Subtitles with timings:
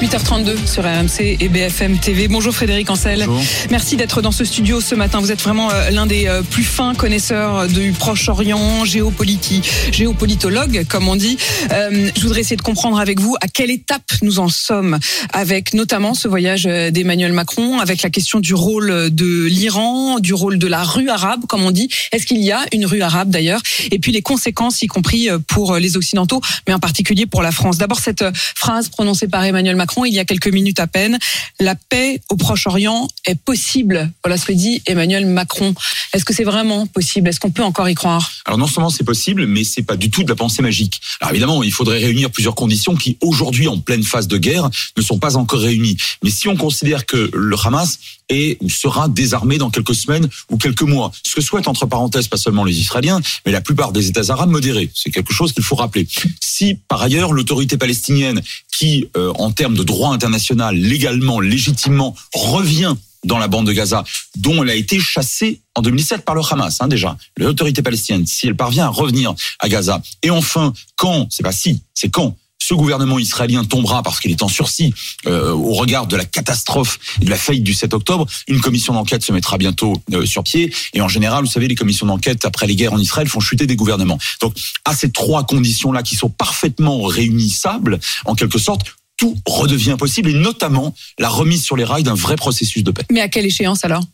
[0.00, 2.28] 8h32 sur RMC et BFM TV.
[2.28, 3.24] Bonjour Frédéric Ancel.
[3.26, 3.42] Bonjour.
[3.70, 5.18] Merci d'être dans ce studio ce matin.
[5.18, 11.08] Vous êtes vraiment euh, l'un des euh, plus fins connaisseurs du Proche-Orient, géopolitique, géopolitologue, comme
[11.08, 11.36] on dit.
[11.72, 15.00] Euh, je voudrais essayer de comprendre avec vous à quelle étape nous en sommes
[15.32, 20.58] avec notamment ce voyage d'Emmanuel Macron, avec la question du rôle de l'Iran, du rôle
[20.58, 21.88] de la rue arabe, comme on dit.
[22.12, 23.62] Est-ce qu'il y a une rue arabe d'ailleurs?
[23.90, 27.78] Et puis les conséquences, y compris pour les Occidentaux, mais en particulier pour la France.
[27.78, 31.18] D'abord cette phrase prononcée par Emmanuel Macron il y a quelques minutes à peine.
[31.60, 34.10] La paix au Proche-Orient est possible.
[34.24, 35.74] Voilà ce que dit Emmanuel Macron.
[36.12, 37.28] Est-ce que c'est vraiment possible?
[37.28, 38.30] Est-ce qu'on peut encore y croire?
[38.44, 41.00] Alors non seulement c'est possible, mais c'est pas du tout de la pensée magique.
[41.20, 45.02] Alors évidemment, il faudrait réunir plusieurs conditions qui aujourd'hui, en pleine phase de guerre, ne
[45.02, 45.96] sont pas encore réunies.
[46.22, 50.58] Mais si on considère que le Hamas est ou sera désarmé dans quelques semaines ou
[50.58, 54.08] quelques mois, ce que souhaitent entre parenthèses pas seulement les Israéliens, mais la plupart des
[54.08, 56.06] États arabes modérés, c'est quelque chose qu'il faut rappeler.
[56.40, 58.42] Si par ailleurs l'autorité palestinienne,
[58.78, 64.04] qui euh, en termes de droit international, légalement, légitimement, revient dans la bande de Gaza,
[64.36, 67.16] dont elle a été chassée en 2017 par le Hamas, hein, déjà.
[67.36, 70.02] L'autorité palestinienne, si elle parvient à revenir à Gaza.
[70.22, 74.42] Et enfin, quand, c'est pas si, c'est quand ce gouvernement israélien tombera parce qu'il est
[74.42, 74.92] en sursis
[75.26, 78.92] euh, au regard de la catastrophe et de la faillite du 7 octobre, une commission
[78.92, 80.74] d'enquête se mettra bientôt euh, sur pied.
[80.92, 83.66] Et en général, vous savez, les commissions d'enquête après les guerres en Israël font chuter
[83.66, 84.18] des gouvernements.
[84.40, 84.54] Donc,
[84.84, 88.82] à ces trois conditions-là qui sont parfaitement réunissables, en quelque sorte,
[89.18, 93.02] tout redevient possible, et notamment la remise sur les rails d'un vrai processus de paix.
[93.12, 94.04] Mais à quelle échéance alors?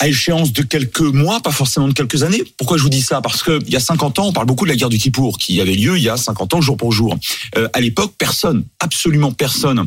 [0.00, 2.42] À échéance de quelques mois, pas forcément de quelques années.
[2.56, 3.20] Pourquoi je vous dis ça?
[3.20, 5.38] Parce que il y a 50 ans, on parle beaucoup de la guerre du Kippour,
[5.38, 7.16] qui avait lieu il y a 50 ans, jour pour jour.
[7.56, 9.86] Euh, à l'époque, personne, absolument personne,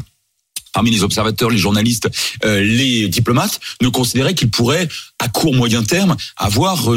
[0.76, 2.10] parmi les observateurs, les journalistes,
[2.44, 6.18] euh, les diplomates, ne considéraient qu'il pourrait, à court moyen terme,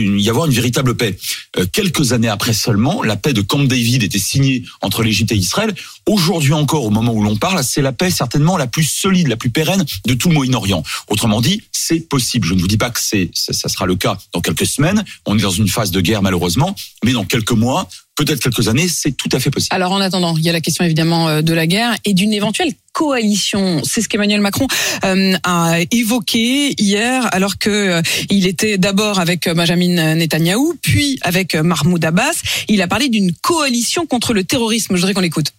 [0.00, 1.16] une, y avoir une véritable paix.
[1.56, 5.36] Euh, quelques années après seulement, la paix de Camp David était signée entre l'Égypte et
[5.36, 5.72] Israël.
[6.06, 9.36] Aujourd'hui encore, au moment où l'on parle, c'est la paix certainement la plus solide, la
[9.36, 10.82] plus pérenne de tout le Moyen-Orient.
[11.06, 12.48] Autrement dit, c'est possible.
[12.48, 15.04] Je ne vous dis pas que c'est, ça sera le cas dans quelques semaines.
[15.24, 16.74] On est dans une phase de guerre malheureusement,
[17.04, 19.74] mais dans quelques mois, peut-être quelques années, c'est tout à fait possible.
[19.74, 22.32] Alors en attendant, il y a la question évidemment euh, de la guerre et d'une
[22.32, 23.80] éventuelle coalition.
[23.84, 24.66] C'est ce qu'Emmanuel Macron
[25.04, 31.54] euh, a évoqué hier, alors que euh, il était d'abord avec Benjamin Netanyahou, puis avec
[31.54, 32.42] Mahmoud Abbas.
[32.66, 34.96] Il a parlé d'une coalition contre le terrorisme.
[34.96, 35.52] Je voudrais qu'on l'écoute.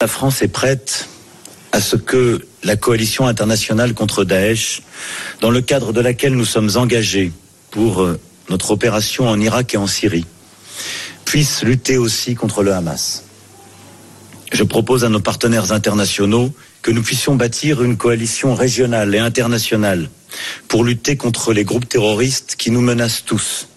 [0.00, 1.08] La France est prête
[1.70, 4.82] à ce que la coalition internationale contre Daesh,
[5.40, 7.30] dans le cadre de laquelle nous sommes engagés
[7.70, 8.08] pour
[8.48, 10.26] notre opération en Irak et en Syrie,
[11.24, 13.24] puisse lutter aussi contre le Hamas.
[14.52, 20.08] Je propose à nos partenaires internationaux que nous puissions bâtir une coalition régionale et internationale
[20.68, 23.68] pour lutter contre les groupes terroristes qui nous menacent tous.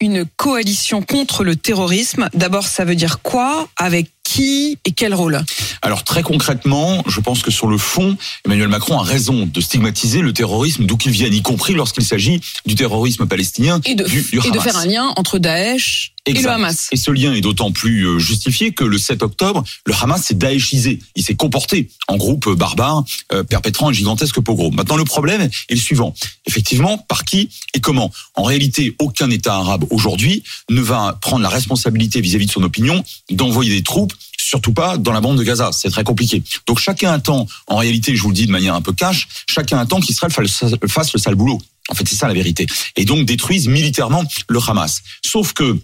[0.00, 2.28] Une coalition contre le terrorisme.
[2.32, 3.68] D'abord, ça veut dire quoi?
[3.76, 5.40] Avec qui et quel rôle
[5.82, 10.20] Alors très concrètement, je pense que sur le fond, Emmanuel Macron a raison de stigmatiser
[10.20, 14.22] le terrorisme d'où qu'il vienne, y compris lorsqu'il s'agit du terrorisme palestinien et de, du,
[14.22, 16.48] du et de faire un lien entre Daesh et le.
[16.48, 16.88] Hamas.
[16.92, 20.34] Et ce lien est d'autant plus euh, justifié que le 7 octobre, le Hamas s'est
[20.34, 20.98] daéchisé.
[21.16, 24.74] Il s'est comporté en groupe euh, barbare, euh, perpétrant un gigantesque pogrom.
[24.74, 26.14] Maintenant, le problème est le suivant.
[26.46, 28.10] Effectivement, par qui et comment?
[28.34, 33.02] En réalité, aucun État arabe aujourd'hui ne va prendre la responsabilité vis-à-vis de son opinion
[33.30, 34.12] d'envoyer des troupes
[34.50, 35.70] surtout pas dans la bande de Gaza.
[35.72, 36.42] C'est très compliqué.
[36.66, 39.78] Donc chacun attend, en réalité, je vous le dis de manière un peu cash, chacun
[39.78, 41.60] attend qu'Israël fasse fasse le sale boulot.
[41.88, 42.66] En fait, c'est ça la vérité.
[42.96, 45.02] Et donc détruise militairement le Hamas.
[45.24, 45.78] Sauf que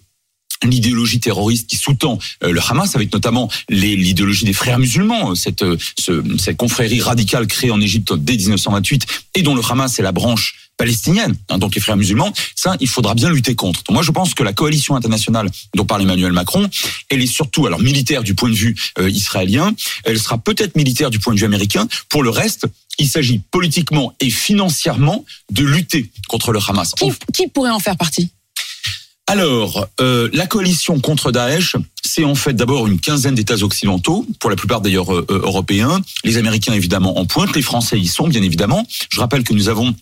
[0.65, 5.63] l'idéologie terroriste qui sous-tend euh, le Hamas, avec notamment l'idéologie des frères musulmans, euh, cette,
[5.63, 10.03] euh, ce- cette confrérie radicale créée en Égypte dès 1928, et dont le Hamas est
[10.03, 13.83] la branche palestinienne, hein, donc les frères musulmans, ça, il faudra bien lutter contre.
[13.91, 16.69] Moi, je pense que la coalition internationale dont parle Emmanuel Macron,
[17.09, 19.75] elle est surtout, alors militaire du point de vue israélien,
[20.05, 21.89] elle sera peut-être militaire du point de vue américain.
[22.11, 22.67] Pour le reste,
[22.99, 26.93] il s'agit politiquement et financièrement de lutter contre le Hamas.
[27.33, 28.31] Qui pourrait en faire partie?
[29.29, 31.75] Alors, euh, la coalition contre Daesh,
[32.05, 36.01] c'est en fait d'abord une quinzaine d'États occidentaux, pour la plupart d'ailleurs euh, euh, européens.
[36.25, 38.87] Les Américains évidemment en pointe, les Français y sont bien évidemment.
[39.11, 39.95] Je rappelle que nous avons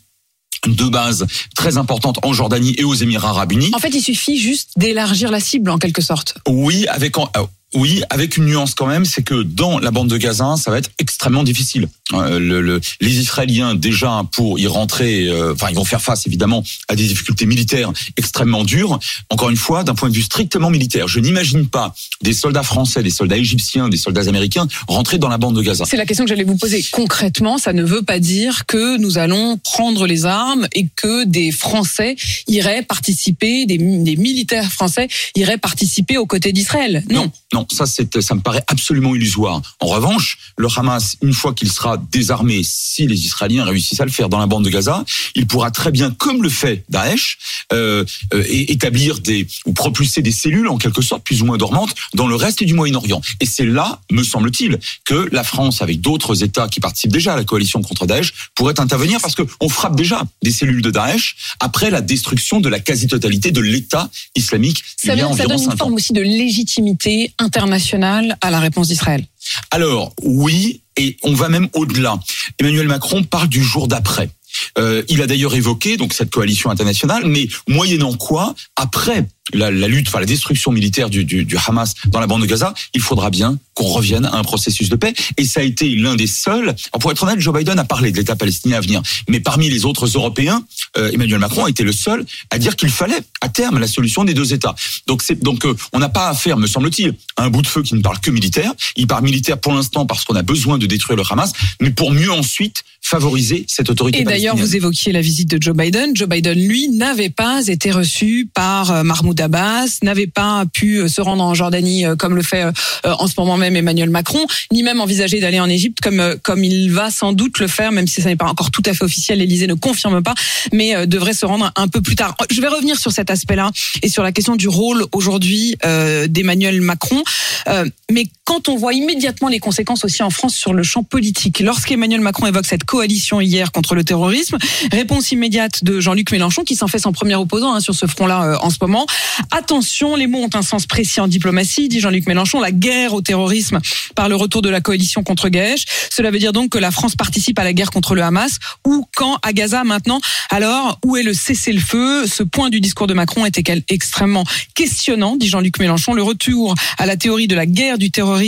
[0.67, 1.27] deux bases
[1.57, 3.71] très importantes en Jordanie et aux Émirats arabes unis.
[3.75, 6.37] En fait, il suffit juste d'élargir la cible en quelque sorte.
[6.49, 7.43] Oui, avec en- euh,
[7.75, 10.79] oui, avec une nuance quand même, c'est que dans la bande de Gaza, ça va
[10.79, 11.89] être extrêmement difficile.
[12.13, 16.27] Euh, le- le- les Israéliens déjà pour y rentrer, euh, enfin ils vont faire face
[16.27, 18.99] évidemment à des difficultés militaires extrêmement dures.
[19.31, 23.03] Encore une fois, d'un point de vue strictement militaire, je n'imagine pas des soldats français,
[23.03, 25.87] des soldats égyptiens, des soldats américains rentrer dans la bande de Gaza.
[25.87, 26.85] C'est la question que j'allais vous poser.
[26.93, 31.53] Concrètement, ça ne veut pas dire que nous allons prendre les armes et que des
[31.53, 32.17] Français
[32.49, 37.03] iraient participer, des, des militaires français iraient participer aux côtés d'Israël.
[37.11, 37.33] Non.
[37.55, 39.63] non, ça c'est, ça me paraît absolument illusoire.
[39.81, 44.11] En revanche, le Hamas, une fois qu'il sera désarmé, si les Israéliens réussissent à le
[44.11, 45.05] faire dans la bande de Gaza,
[45.35, 47.39] il pourra très bien, comme le fait Daesh,
[47.73, 51.95] euh, euh, établir des ou propulser des cellules en quelque sorte plus ou moins dormantes
[52.15, 53.21] dans le reste du Moyen-Orient.
[53.41, 57.37] Et c'est là, me semble-t-il, que la France, avec d'autres États qui participent déjà à
[57.37, 61.37] la coalition contre Daesh, pourrait intervenir parce que on frappe déjà des cellules de Daesh
[61.61, 65.63] après la destruction de la quasi-totalité de l'État islamique Ça, il y a ça donne
[65.63, 69.27] une forme aussi de légitimité internationale à la réponse d'Israël.
[69.71, 72.19] Alors oui, et on va même au-delà.
[72.59, 74.31] Emmanuel Macron parle du jour d'après.
[74.79, 80.09] Euh, il a d'ailleurs évoqué donc cette coalition internationale, mais moyennant quoi, après la, lutte,
[80.09, 83.59] enfin la destruction militaire du, du, Hamas dans la bande de Gaza, il faudra bien
[83.75, 85.13] qu'on revienne à un processus de paix.
[85.37, 86.69] Et ça a été l'un des seuls.
[86.69, 89.69] Alors pour être honnête, Joe Biden a parlé de l'État palestinien à venir, mais parmi
[89.69, 90.65] les autres Européens,
[90.97, 94.25] euh, Emmanuel Macron a été le seul à dire qu'il fallait à terme la solution
[94.25, 94.75] des deux États.
[95.07, 97.95] Donc donc euh, on n'a pas affaire, me semble-t-il, à un bout de feu qui
[97.95, 98.73] ne parle que militaire.
[98.97, 102.13] Il parle militaire pour l'instant parce qu'on a besoin de détruire le Hamas, mais pour
[102.13, 104.21] mieux ensuite favoriser cette autorité.
[104.21, 106.17] Et d'ailleurs, vous évoquiez la visite de Joe Biden.
[106.17, 111.09] Joe Biden, lui, n'avait pas été reçu par euh, Mahmoud Abbas, n'avait pas pu euh,
[111.09, 112.65] se rendre en Jordanie euh, comme le fait
[113.05, 116.91] en ce moment même Emmanuel Macron, ni même envisager d'aller en Égypte comme comme il
[116.91, 119.39] va sans doute le faire, même si ça n'est pas encore tout à fait officiel.
[119.39, 120.35] L'Élysée ne confirme pas,
[120.73, 122.35] mais devrait se rendre un peu plus tard.
[122.51, 123.71] Je vais revenir sur cet aspect-là
[124.03, 127.23] et sur la question du rôle aujourd'hui euh, d'Emmanuel Macron.
[127.69, 128.27] Euh, mais
[128.69, 132.67] on voit immédiatement les conséquences aussi en France sur le champ politique, lorsqu'Emmanuel Macron évoque
[132.67, 134.59] cette coalition hier contre le terrorisme,
[134.93, 138.45] réponse immédiate de Jean-Luc Mélenchon qui s'en fait son premier opposant hein, sur ce front-là
[138.45, 139.07] euh, en ce moment.
[139.51, 142.61] Attention, les mots ont un sens précis en diplomatie, dit Jean-Luc Mélenchon.
[142.61, 143.81] La guerre au terrorisme
[144.15, 145.85] par le retour de la coalition contre Daesh.
[146.11, 148.59] Cela veut dire donc que la France participe à la guerre contre le Hamas.
[148.87, 150.21] Ou quand à Gaza maintenant?
[150.51, 152.27] Alors, où est le cessez-le-feu?
[152.27, 156.15] Ce point du discours de Macron était extrêmement questionnant, dit Jean-Luc Mélenchon.
[156.15, 158.44] Le retour à la théorie de la guerre du terrorisme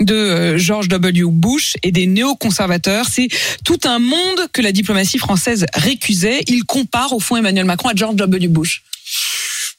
[0.00, 1.24] de euh, George W.
[1.26, 3.28] Bush et des néoconservateurs, c'est
[3.64, 6.42] tout un monde que la diplomatie française récusait.
[6.46, 8.48] Il compare au fond Emmanuel Macron à George W.
[8.48, 8.82] Bush.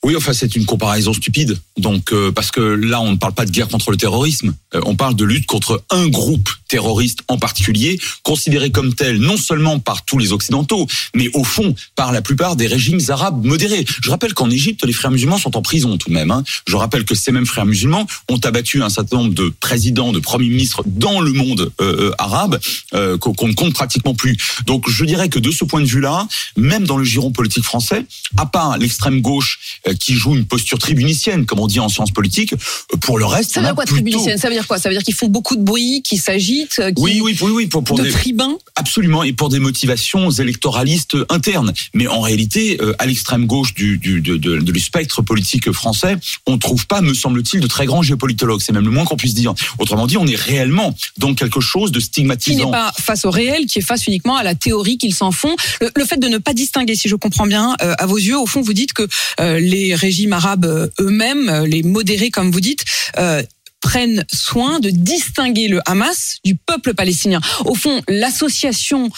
[0.03, 1.59] Oui, enfin c'est une comparaison stupide.
[1.77, 4.81] Donc euh, parce que là on ne parle pas de guerre contre le terrorisme, Euh,
[4.85, 9.79] on parle de lutte contre un groupe terroriste en particulier, considéré comme tel non seulement
[9.79, 13.85] par tous les occidentaux, mais au fond par la plupart des régimes arabes modérés.
[14.01, 16.31] Je rappelle qu'en Égypte les frères musulmans sont en prison tout de même.
[16.31, 16.43] Hein.
[16.67, 20.19] Je rappelle que ces mêmes frères musulmans ont abattu un certain nombre de présidents, de
[20.19, 22.59] premiers ministres dans le monde euh, euh, arabe
[22.93, 24.37] euh, qu'on ne compte pratiquement plus.
[24.65, 28.05] Donc je dirais que de ce point de vue-là, même dans le giron politique français,
[28.37, 32.53] à part l'extrême gauche qui joue une posture tribunicienne, comme on dit en sciences politiques,
[32.53, 34.37] euh, pour le reste, Ça veut dire quoi, plutôt- tribunicienne?
[34.37, 34.79] Ça veut dire quoi?
[34.79, 37.51] Ça veut dire qu'ils font beaucoup de bruit, qu'ils s'agitent, euh, qu'ils- Oui, oui, oui,
[37.51, 41.73] oui, pour, pour de des, tribuns absolument, et pour des motivations électoralistes internes.
[41.93, 45.71] Mais en réalité, euh, à l'extrême gauche du, du, de, de, de- du spectre politique
[45.71, 48.61] français, on ne trouve pas, me semble-t-il, de très grands géopolitologues.
[48.61, 49.53] C'est même le moins qu'on puisse dire.
[49.79, 52.65] Autrement dit, on est réellement dans quelque chose de qui stigmatisant.
[52.65, 55.55] n'est pas face au réel, qui est face uniquement à la théorie qu'ils s'en font.
[55.81, 58.37] Le, le fait de ne pas distinguer, si je comprends bien, euh, à vos yeux,
[58.37, 59.07] au fond, vous dites que
[59.39, 62.85] euh, les régimes arabes euh, eux-mêmes, euh, les modérés, comme vous dites,
[63.17, 63.41] euh,
[63.81, 67.41] prennent soin de distinguer le Hamas du peuple palestinien.
[67.65, 69.09] Au fond, l'association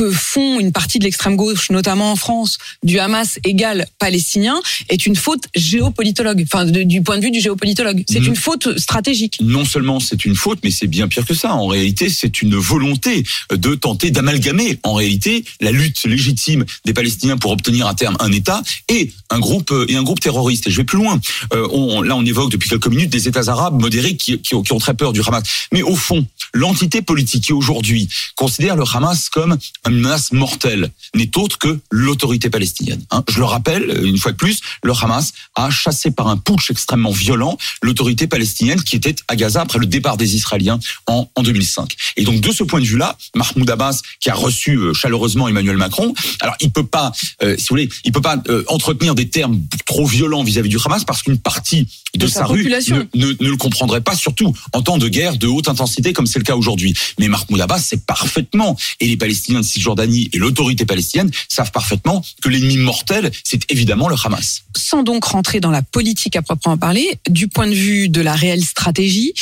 [0.00, 5.04] que font une partie de l'extrême gauche, notamment en France, du Hamas égal palestinien, est
[5.04, 6.42] une faute géopolitologue.
[6.46, 9.36] Enfin, de- du point de vue du géopolitologue, c'est une faute stratégique.
[9.42, 11.52] non seulement c'est une faute, mais c'est bien pire que ça.
[11.54, 17.36] En réalité, c'est une volonté de tenter d'amalgamer, en réalité, la lutte légitime des Palestiniens
[17.36, 20.66] pour obtenir à terme un État et un groupe euh, et un groupe terroriste.
[20.66, 21.20] Et je vais plus loin.
[21.52, 24.62] Euh, on, là, on évoque depuis quelques minutes des États arabes modérés qui, qui, ont,
[24.62, 25.42] qui ont très peur du Hamas.
[25.72, 31.36] Mais au fond, l'entité politique qui aujourd'hui considère le Hamas comme un menace mortelle n'est
[31.36, 33.02] autre que l'autorité palestinienne.
[33.10, 33.24] Hein.
[33.28, 37.10] Je le rappelle, une fois de plus, le Hamas a chassé par un putsch extrêmement
[37.10, 41.94] violent l'autorité palestinienne qui était à Gaza après le départ des Israéliens en, en 2005.
[42.16, 45.76] Et donc de ce point de vue-là, Mahmoud Abbas, qui a reçu euh, chaleureusement Emmanuel
[45.76, 49.28] Macron, alors il peut pas, euh, si vous voulez, il peut pas euh, entretenir des
[49.28, 53.04] termes trop violents vis-à-vis du Hamas parce qu'une partie de, De sa, sa rue ne,
[53.14, 56.38] ne, ne le comprendrait pas, surtout en temps de guerre de haute intensité comme c'est
[56.38, 56.94] le cas aujourd'hui.
[57.18, 62.48] Mais Mahmoud Abbas sait parfaitement, et les Palestiniens Cisjordanie et l'autorité palestinienne savent parfaitement que
[62.48, 64.62] l'ennemi mortel, c'est évidemment le Hamas.
[64.76, 68.34] Sans donc rentrer dans la politique à proprement parler, du point de vue de la
[68.34, 69.32] réelle stratégie,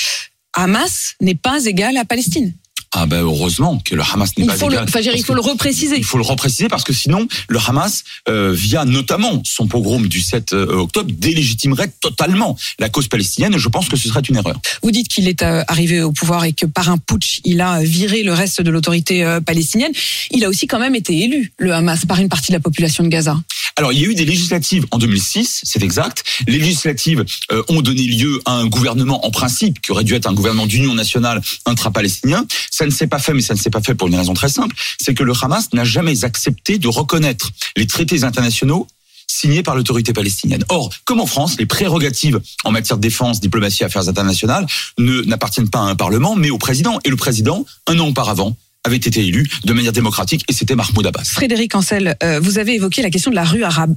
[0.52, 2.54] Hamas n'est pas égal à Palestine.
[2.92, 5.96] Ah ben heureusement que le Hamas n'est pas faut, le, enfin, il faut le repréciser.
[5.96, 10.20] Il faut le repréciser parce que sinon, le Hamas, euh, via notamment son pogrom du
[10.20, 13.54] 7 octobre, délégitimerait totalement la cause palestinienne.
[13.54, 14.58] Et je pense que ce serait une erreur.
[14.82, 17.82] Vous dites qu'il est euh, arrivé au pouvoir et que par un putsch, il a
[17.82, 19.92] viré le reste de l'autorité euh, palestinienne.
[20.30, 23.04] Il a aussi quand même été élu, le Hamas, par une partie de la population
[23.04, 23.36] de Gaza.
[23.76, 26.24] Alors, il y a eu des législatives en 2006, c'est exact.
[26.48, 30.26] Les législatives euh, ont donné lieu à un gouvernement en principe qui aurait dû être
[30.26, 32.44] un gouvernement d'union nationale intra-palestinien.
[32.78, 34.48] Ça ne s'est pas fait, mais ça ne s'est pas fait pour une raison très
[34.48, 38.86] simple, c'est que le Hamas n'a jamais accepté de reconnaître les traités internationaux
[39.26, 40.64] signés par l'autorité palestinienne.
[40.68, 44.64] Or, comme en France, les prérogatives en matière de défense, diplomatie, affaires internationales
[44.96, 47.00] ne n'appartiennent pas à un parlement, mais au président.
[47.04, 51.06] Et le président, un an auparavant, avait été élu de manière démocratique, et c'était Mahmoud
[51.06, 51.24] Abbas.
[51.24, 53.94] Frédéric Ancel, euh, vous avez évoqué la question de la rue arabe.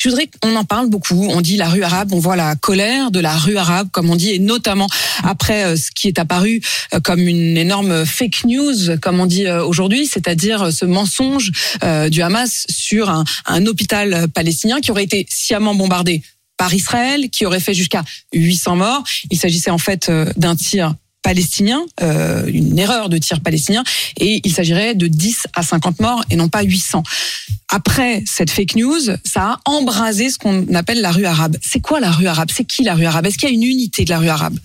[0.00, 1.26] Je voudrais qu'on en parle beaucoup.
[1.28, 4.16] On dit la rue arabe, on voit la colère de la rue arabe, comme on
[4.16, 4.88] dit, et notamment
[5.22, 6.60] après euh, ce qui est apparu
[6.92, 11.52] euh, comme une énorme fake news, comme on dit aujourd'hui, c'est-à-dire ce mensonge
[12.10, 16.22] du Hamas sur un, hôpital palestinien qui aurait été sciemment bombardé
[16.56, 19.04] par Israël, qui aurait fait jusqu'à 800 morts.
[19.30, 20.94] Il s'agissait en fait d'un tir
[21.26, 23.82] palestinien, euh, une erreur de tir palestinien,
[24.16, 27.02] et il s'agirait de 10 à 50 morts et non pas 800.
[27.68, 31.56] Après cette fake news, ça a embrasé ce qu'on appelle la rue arabe.
[31.60, 32.50] C'est quoi la rue arabe?
[32.54, 33.26] C'est qui la rue arabe?
[33.26, 34.56] Est-ce qu'il y a une unité de la rue arabe?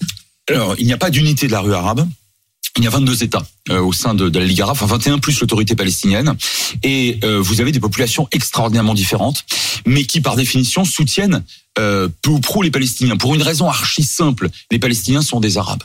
[0.51, 2.07] Alors, il n'y a pas d'unité de la rue arabe.
[2.77, 5.39] Il y a 22 États euh, au sein de, la Ligue arabe, enfin 21 plus
[5.39, 6.35] l'autorité palestinienne,
[6.83, 9.45] et euh, vous avez des populations extraordinairement différentes,
[9.87, 13.17] mais qui par définition soutiennent peu ou prou les Palestiniens.
[13.17, 15.83] Pour une raison archi simple, les Palestiniens sont des Arabes.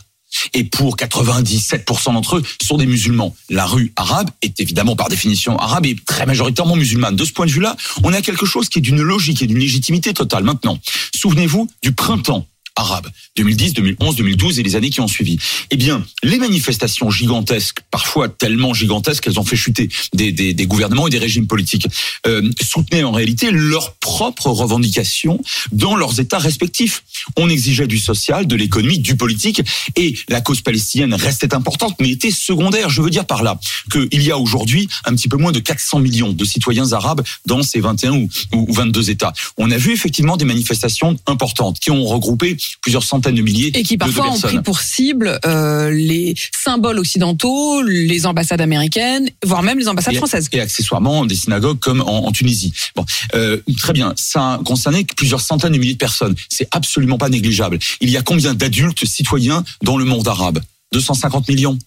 [0.54, 3.34] Et pour 97% d'entre eux sont des musulmans.
[3.50, 7.16] La rue arabe est évidemment par définition arabe et très majoritairement musulmane.
[7.16, 9.58] De ce point de vue-là, on a quelque chose qui est d'une logique et d'une
[9.58, 10.44] légitimité totale.
[10.44, 10.78] Maintenant,
[11.14, 15.38] souvenez-vous du printemps arabe, 2010, 2011, 2012 et les années qui ont suivi.
[15.70, 20.66] Eh bien, les manifestations gigantesques, parfois tellement gigantesques qu'elles ont fait chuter des, des, des
[20.66, 21.88] gouvernements et des régimes politiques,
[22.26, 25.40] euh, soutenaient en réalité leurs propres revendications
[25.72, 27.02] dans leurs États respectifs.
[27.36, 29.62] On exigeait du social, de l'économie, du politique,
[29.96, 32.90] et la cause palestinienne restait importante, mais était secondaire.
[32.90, 33.58] Je veux dire par là
[33.90, 37.62] qu'il y a aujourd'hui un petit peu moins de 400 millions de citoyens arabes dans
[37.62, 39.32] ces 21 ou, ou 22 États.
[39.56, 43.82] On a vu effectivement des manifestations importantes qui ont regroupé plusieurs centaines de milliers Et
[43.82, 49.62] qui de parfois ont pris pour cible euh, les symboles occidentaux, les ambassades américaines, voire
[49.62, 50.48] même les ambassades et, françaises.
[50.52, 52.72] et accessoirement des synagogues comme en, en Tunisie.
[52.94, 53.04] Bon,
[53.34, 54.60] euh, très bien, ça
[55.04, 56.34] que plusieurs centaines de milliers de personnes.
[56.48, 57.78] C'est absolument pas négligeable.
[58.00, 60.60] Il y a combien d'adultes citoyens dans le monde arabe?
[60.92, 61.78] 250 millions.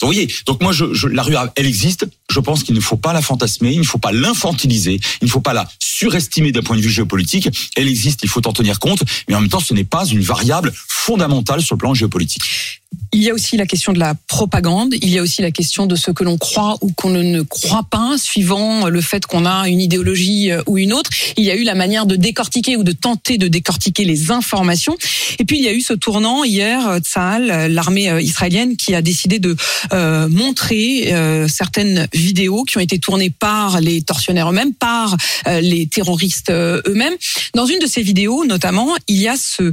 [0.00, 0.72] Donc, vous voyez, moi,
[1.10, 2.06] la rue elle existe.
[2.30, 5.30] Je pense qu'il ne faut pas la fantasmer, il ne faut pas l'infantiliser, il ne
[5.30, 7.48] faut pas la surestimer d'un point de vue géopolitique.
[7.76, 10.22] Elle existe, il faut en tenir compte, mais en même temps, ce n'est pas une
[10.22, 12.82] variable fondamentale sur le plan géopolitique.
[13.12, 15.86] Il y a aussi la question de la propagande, il y a aussi la question
[15.86, 19.68] de ce que l'on croit ou qu'on ne croit pas, suivant le fait qu'on a
[19.68, 21.10] une idéologie euh, ou une autre.
[21.36, 24.96] Il y a eu la manière de décortiquer ou de tenter de décortiquer les informations.
[25.38, 28.94] Et puis il y a eu ce tournant hier, Tsahal, euh, l'armée euh, israélienne, qui
[28.94, 29.56] a décidé de
[30.28, 31.14] montrer
[31.48, 37.14] certaines vidéos qui ont été tournées par les tortionnaires eux-mêmes, par les terroristes eux-mêmes.
[37.54, 39.72] Dans une de ces vidéos, notamment, il y a ce,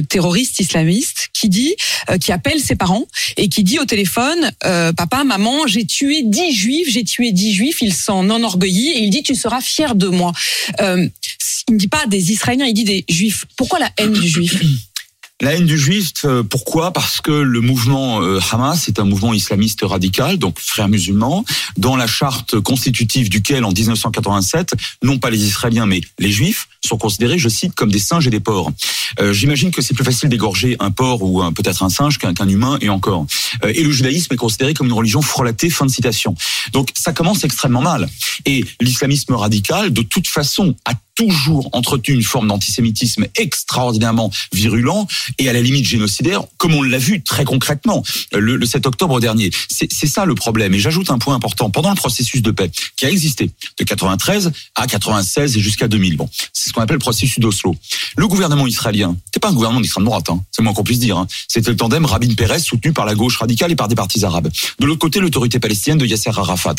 [0.00, 1.74] terroriste islamiste qui dit,
[2.20, 6.52] qui appelle ses parents et qui dit au téléphone, euh, papa, maman, j'ai tué dix
[6.52, 7.80] juifs, j'ai tué dix juifs.
[7.80, 10.32] Il s'en enorgueillit et il dit, tu seras fier de moi.
[10.80, 11.08] Euh,
[11.68, 13.44] il ne dit pas des Israéliens, il dit des juifs.
[13.56, 14.60] Pourquoi la haine du juif?
[15.42, 16.92] La haine du juif, euh, pourquoi?
[16.92, 21.46] Parce que le mouvement euh, Hamas est un mouvement islamiste radical, donc frères musulmans,
[21.78, 26.98] dans la charte constitutive duquel, en 1987, non pas les Israéliens, mais les juifs sont
[26.98, 28.70] considérés, je cite, comme des singes et des porcs.
[29.18, 32.48] Euh, J'imagine que c'est plus facile d'égorger un porc ou peut-être un singe qu'un qu'un
[32.48, 33.26] humain, et encore.
[33.64, 36.34] Euh, et le judaïsme est considéré comme une religion frelatée, fin de citation.
[36.72, 38.08] Donc ça commence extrêmement mal.
[38.46, 45.06] Et l'islamisme radical, de toute façon, a toujours entretenu une forme d'antisémitisme extraordinairement virulent
[45.38, 48.02] et à la limite génocidaire, comme on l'a vu très concrètement
[48.32, 49.50] le, le 7 octobre dernier.
[49.68, 50.74] C'est ça le problème.
[50.74, 51.70] Et j'ajoute un point important.
[51.70, 56.16] Pendant le processus de paix qui a existé de 93 à 96 et jusqu'à 2000,
[56.16, 57.74] bon, c'est ce qu'on appelle le processus d'Oslo.
[58.16, 61.16] Le gouvernement israélien, c'est pas un gouvernement d'extrême droite, hein, c'est moins qu'on puisse dire.
[61.16, 61.26] Hein.
[61.48, 64.48] C'était le tandem Rabin-Pérez soutenu par la gauche radicale et par des partis arabes.
[64.78, 66.76] De l'autre côté, l'autorité palestinienne de Yasser Arafat.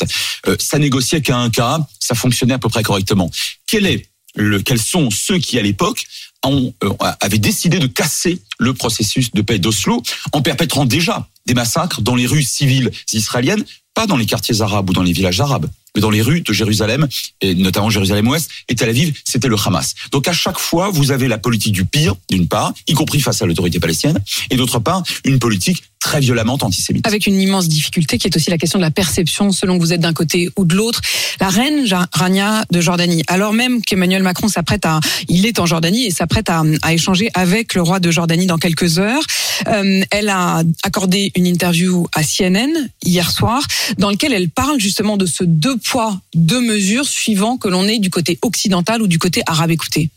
[0.47, 3.29] Euh, ça négociait qu'à un cas, ça fonctionnait à peu près correctement.
[3.67, 6.03] Quel est le, quels sont ceux qui, à l'époque,
[6.43, 10.01] ont, euh, avaient décidé de casser le processus de paix d'Oslo
[10.33, 14.89] en perpétrant déjà des massacres dans les rues civiles israéliennes, pas dans les quartiers arabes
[14.89, 17.07] ou dans les villages arabes, mais dans les rues de Jérusalem,
[17.41, 19.93] et notamment Jérusalem-Ouest et Tel Aviv, c'était le Hamas.
[20.11, 23.41] Donc à chaque fois, vous avez la politique du pire, d'une part, y compris face
[23.41, 24.19] à l'autorité palestinienne,
[24.49, 27.07] et d'autre part, une politique très violemment antisémite.
[27.07, 29.93] Avec une immense difficulté qui est aussi la question de la perception selon que vous
[29.93, 30.99] êtes d'un côté ou de l'autre.
[31.39, 36.07] La reine Rania de Jordanie, alors même qu'Emmanuel Macron s'apprête à, il est en Jordanie
[36.07, 39.21] et s'apprête à, échanger avec le roi de Jordanie dans quelques heures,
[39.67, 43.61] euh, elle a accordé une interview à CNN hier soir
[43.99, 47.99] dans lequel elle parle justement de ce deux poids, deux mesures suivant que l'on est
[47.99, 49.71] du côté occidental ou du côté arabe.
[49.71, 50.09] Écoutez.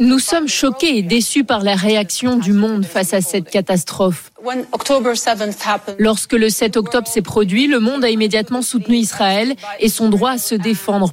[0.00, 4.32] Nous sommes choqués et déçus par la réaction du monde face à cette catastrophe.
[5.98, 10.32] Lorsque le 7 octobre s'est produit, le monde a immédiatement soutenu Israël et son droit
[10.32, 11.12] à se défendre.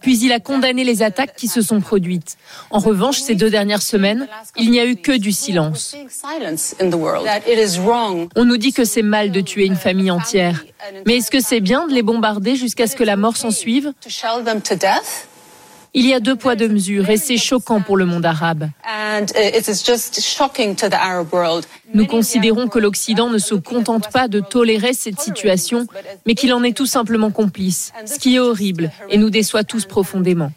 [0.00, 2.36] Puis il a condamné les attaques qui se sont produites.
[2.70, 5.96] En revanche, ces deux dernières semaines, il n'y a eu que du silence.
[8.36, 10.64] On nous dit que c'est mal de tuer une famille entière.
[11.04, 13.92] Mais est-ce que c'est bien de les bombarder jusqu'à ce que la mort s'en suive?
[15.94, 18.68] Il y a deux poids, deux mesures et c'est choquant pour le monde arabe.
[21.94, 25.86] Nous considérons que l'Occident ne se contente pas de tolérer cette situation,
[26.26, 29.86] mais qu'il en est tout simplement complice, ce qui est horrible et nous déçoit tous
[29.86, 30.50] profondément.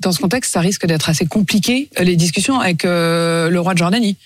[0.00, 3.78] Dans ce contexte, ça risque d'être assez compliqué, les discussions avec euh, le roi de
[3.78, 4.16] Jordanie.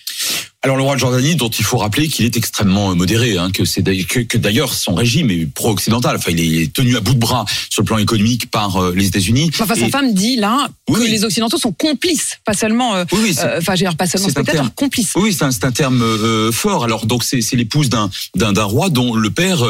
[0.63, 3.65] Alors le roi de Jordanie, dont il faut rappeler qu'il est extrêmement modéré, hein, que
[3.65, 6.17] c'est que, d'ailleurs son régime est pro-occidental.
[6.17, 9.07] Enfin, il est tenu à bout de bras sur le plan économique par euh, les
[9.07, 9.51] États-Unis.
[9.59, 12.95] Enfin, sa femme dit là que les Occidentaux sont complices, pas seulement.
[12.95, 15.13] Euh, oui, euh, enfin, j'ai pas seulement spectateurs, complices.
[15.17, 16.85] Oui, c'est un, un, terme euh, fort.
[16.85, 19.65] Alors donc c'est l'épouse d'un d'un roi dont le père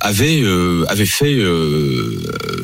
[0.00, 0.44] avait
[0.88, 1.38] avait fait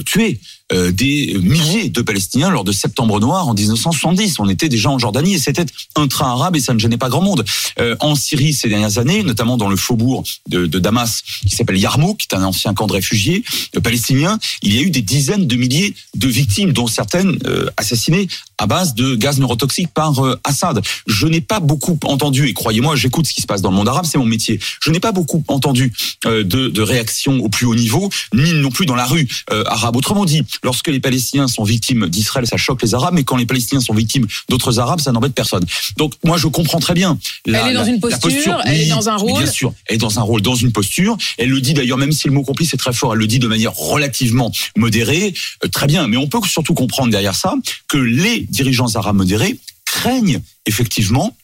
[0.05, 0.39] tuer
[0.73, 4.40] euh, des milliers de Palestiniens lors de Septembre Noir en 1970.
[4.40, 7.08] On était déjà en Jordanie et c'était un train arabe et ça ne gênait pas
[7.08, 7.44] grand monde.
[7.78, 11.78] Euh, en Syrie ces dernières années, notamment dans le faubourg de, de Damas qui s'appelle
[11.78, 13.44] Yarmouk, qui est un ancien camp de réfugiés
[13.76, 17.38] euh, palestiniens, il y a eu des dizaines de milliers de victimes, dont certaines
[17.76, 18.26] assassinées
[18.59, 20.83] à base de gaz neurotoxiques par Assad.
[21.07, 23.88] Je n'ai pas beaucoup entendu, et croyez-moi, j'écoute ce qui se passe dans le monde
[23.88, 24.59] arabe, c'est mon métier.
[24.81, 25.92] Je n'ai pas beaucoup entendu
[26.24, 29.29] de, de réactions au plus haut niveau, ni non plus dans la rue
[29.66, 29.96] arabe.
[29.96, 33.47] Autrement dit, lorsque les Palestiniens sont victimes d'Israël, ça choque les Arabes, mais quand les
[33.47, 35.64] Palestiniens sont victimes d'autres Arabes, ça n'embête personne.
[35.97, 37.19] Donc moi, je comprends très bien.
[37.45, 39.42] La, elle est dans une posture, elle est dans un rôle.
[39.42, 41.16] Bien sûr, elle est dans un rôle, dans une posture.
[41.38, 43.38] Elle le dit d'ailleurs, même si le mot complice est très fort, elle le dit
[43.38, 45.35] de manière relativement modérée.
[45.64, 47.55] Euh, très bien, mais on peut surtout comprendre derrière ça
[47.88, 51.37] que les dirigeants arabes modérés craignent effectivement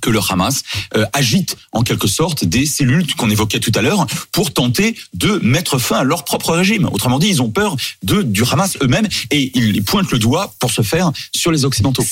[0.00, 0.62] que le Hamas
[0.96, 5.40] euh, agite en quelque sorte des cellules qu'on évoquait tout à l'heure pour tenter de
[5.42, 6.88] mettre fin à leur propre régime.
[6.92, 10.70] Autrement dit, ils ont peur de du Hamas eux-mêmes et ils pointent le doigt pour
[10.70, 12.04] se faire sur les Occidentaux.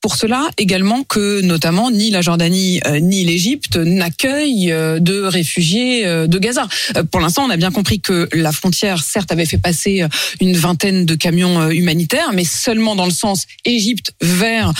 [0.00, 6.06] Pour cela également que notamment ni la Jordanie euh, ni l'Égypte n'accueillent euh, de réfugiés
[6.06, 6.68] euh, de Gaza.
[7.10, 10.04] Pour l'instant, on a bien compris que la frontière, certes, avait fait passer
[10.40, 14.72] une vingtaine de camions humanitaires, mais seulement dans le sens Égypte vers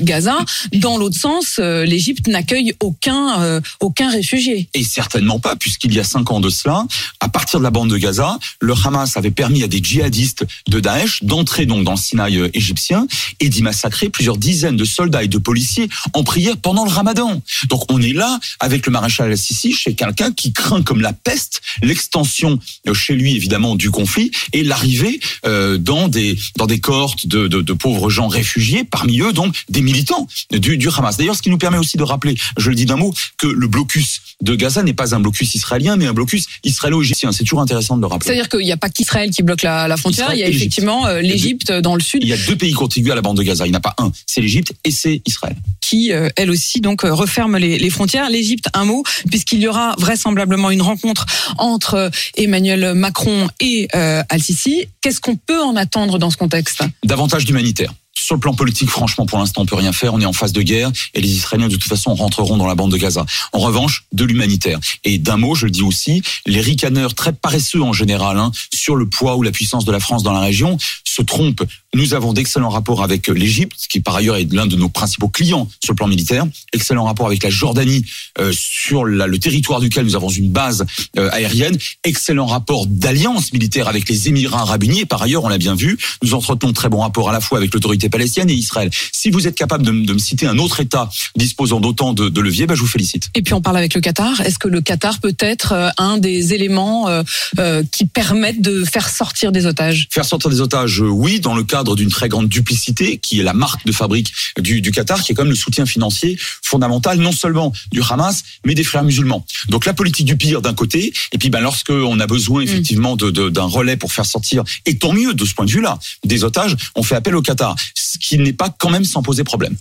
[0.00, 0.38] Gaza.
[0.72, 4.68] Dans l'autre sens, l'Égypte n'accueille aucun aucun réfugié.
[4.74, 6.86] Et certainement pas, puisqu'il y a cinq ans de cela,
[7.20, 10.80] à partir de la bande de Gaza, le Hamas avait permis à des djihadistes de
[10.80, 13.06] Daesh d'entrer donc dans le Sinaï égyptien
[13.40, 16.90] et d'y massacrer plusieurs dizaines dizaines de soldats et de policiers en prière pendant le
[16.90, 17.42] ramadan.
[17.68, 21.60] Donc on est là avec le maréchal Al-Sisi chez quelqu'un qui craint comme la peste
[21.82, 27.26] l'extension euh, chez lui évidemment du conflit et l'arrivée euh, dans des dans des cohortes
[27.26, 31.16] de, de, de, pauvres gens réfugiés, parmi eux donc des militants du, du Hamas.
[31.16, 33.66] D'ailleurs, ce qui nous permet aussi de rappeler, je le dis d'un mot, que le
[33.66, 37.32] blocus de Gaza n'est pas un blocus israélien, mais un blocus israélo-égyptien.
[37.32, 38.28] C'est toujours intéressant de le rappeler.
[38.28, 41.06] C'est-à-dire qu'il n'y a pas qu'Israël qui bloque la, la frontière, il y a effectivement
[41.06, 42.22] euh, l'Égypte dans le sud.
[42.22, 43.66] Il y a deux pays contigus à la bande de Gaza.
[43.66, 45.56] Il n'y en a pas un, c'est l'Égypte et c'est Israël.
[45.80, 48.28] Qui, euh, elle aussi, donc euh, referme les, les frontières.
[48.28, 51.26] L'Égypte, un mot, puisqu'il y aura vraisemblablement une rencontre
[51.58, 53.88] entre euh, Emmanuel Macron et
[54.28, 54.86] Al-Sisi.
[55.00, 56.82] Qu'est-ce qu'on peut en attendre dans ce contexte?
[57.04, 60.14] Davantage d'humanitaire Sur le plan politique, franchement, pour l'instant, on peut rien faire.
[60.14, 62.74] On est en phase de guerre et les Israéliens, de toute façon, rentreront dans la
[62.74, 63.24] bande de Gaza.
[63.52, 64.78] En revanche, de l'humanitaire.
[65.04, 68.96] Et d'un mot, je le dis aussi, les ricaneurs très paresseux en général hein, sur
[68.96, 70.78] le poids ou la puissance de la France dans la région
[71.12, 71.64] se trompent.
[71.94, 75.68] Nous avons d'excellents rapports avec l'Égypte, qui par ailleurs est l'un de nos principaux clients
[75.82, 76.46] sur le plan militaire.
[76.72, 78.04] Excellents rapports avec la Jordanie,
[78.38, 80.86] euh, sur la, le territoire duquel nous avons une base
[81.18, 81.76] euh, aérienne.
[82.04, 85.00] Excellents rapports d'alliance militaire avec les Émirats arabes unis.
[85.00, 87.58] Et par ailleurs, on l'a bien vu, nous entretenons très bons rapports à la fois
[87.58, 88.90] avec l'autorité palestinienne et Israël.
[89.12, 92.40] Si vous êtes capable de, de me citer un autre État disposant d'autant de, de
[92.40, 93.28] leviers, bah, je vous félicite.
[93.34, 94.40] Et puis on parle avec le Qatar.
[94.40, 97.22] Est-ce que le Qatar peut être euh, un des éléments euh,
[97.58, 100.08] euh, qui permettent de faire sortir des otages?
[100.10, 103.52] Faire sortir des otages, oui, dans le cadre d'une très grande duplicité qui est la
[103.52, 107.72] marque de fabrique du, du Qatar, qui est comme le soutien financier fondamental non seulement
[107.90, 109.44] du Hamas, mais des frères musulmans.
[109.68, 113.16] Donc la politique du pire d'un côté, et puis ben, lorsque on a besoin effectivement
[113.16, 115.98] de, de, d'un relais pour faire sortir, et tant mieux de ce point de vue-là,
[116.24, 119.44] des otages, on fait appel au Qatar, ce qui n'est pas quand même sans poser
[119.44, 119.76] problème.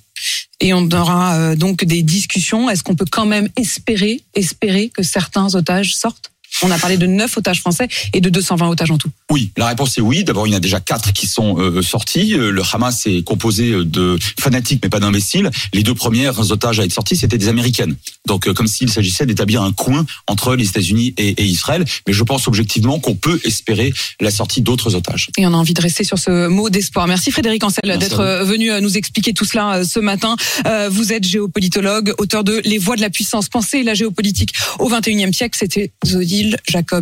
[0.60, 2.70] Et on aura euh, donc des discussions.
[2.70, 6.32] Est-ce qu'on peut quand même espérer, espérer que certains otages sortent?
[6.64, 9.10] On a parlé de 9 otages français et de 220 otages en tout.
[9.30, 10.24] Oui, la réponse est oui.
[10.24, 12.34] D'abord, il y en a déjà quatre qui sont euh, sortis.
[12.34, 15.50] Euh, Le Hamas est composé de fanatiques, mais pas d'imbéciles.
[15.74, 17.96] Les deux premières otages à être sortis, c'était des Américaines.
[18.28, 21.86] Donc, euh, comme s'il s'agissait d'établir un coin entre les États-Unis et, et Israël.
[22.08, 25.30] Mais je pense objectivement qu'on peut espérer la sortie d'autres otages.
[25.38, 27.08] Et on a envie de rester sur ce mot d'espoir.
[27.08, 30.36] Merci Frédéric Ancel d'être venu nous expliquer tout cela ce matin.
[30.90, 33.50] Vous êtes géopolitologue, auteur de Les voies de la puissance.
[33.50, 35.58] Pensez la géopolitique au 21e siècle.
[35.60, 37.00] C'était Zodile Jacob.